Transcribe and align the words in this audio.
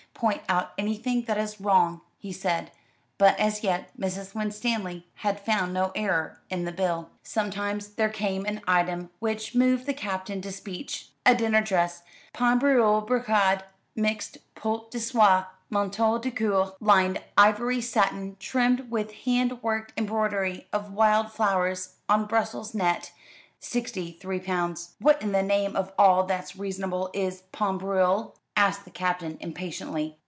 "Point 0.13 0.43
out 0.47 0.73
anything 0.77 1.23
that 1.23 1.39
is 1.39 1.59
wrong," 1.59 2.01
he 2.19 2.31
said; 2.31 2.69
but 3.17 3.39
as 3.39 3.63
yet 3.63 3.89
Mrs. 3.99 4.35
Winstanley 4.35 5.07
had 5.15 5.39
found 5.43 5.73
no 5.73 5.91
error 5.95 6.39
in 6.47 6.63
the 6.63 6.71
bill. 6.71 7.09
Sometimes 7.23 7.87
there 7.95 8.07
came 8.07 8.45
an 8.45 8.61
item 8.67 9.09
which 9.17 9.55
moved 9.55 9.87
the 9.87 9.95
Captain 9.95 10.39
to 10.43 10.51
speech. 10.51 11.09
"A 11.25 11.33
dinner 11.33 11.59
dress, 11.59 12.03
pain 12.33 12.59
brûlé 12.59 13.07
brocade, 13.07 13.63
mixed 13.95 14.37
poult 14.53 14.91
de 14.91 14.99
soie, 14.99 15.47
manteau 15.71 16.19
de 16.19 16.29
cour, 16.29 16.75
lined 16.79 17.23
ivory 17.35 17.81
satin, 17.81 18.37
trimmed 18.39 18.91
with 18.91 19.13
hand 19.25 19.63
worked 19.63 19.91
embroidery 19.97 20.67
of 20.71 20.93
wild 20.93 21.31
flowers 21.31 21.95
on 22.07 22.25
Brussels 22.25 22.75
net, 22.75 23.11
sixty 23.59 24.11
three 24.21 24.39
pounds." 24.39 24.93
"What 24.99 25.19
in 25.19 25.31
the 25.31 25.41
name 25.41 25.75
of 25.75 25.91
all 25.97 26.25
that's 26.27 26.55
reasonable 26.55 27.09
is 27.11 27.41
pain 27.51 27.79
brûlé?" 27.79 28.35
asked 28.57 28.83
the 28.83 28.91
Captain 28.91 29.37
impatiently. 29.39 30.17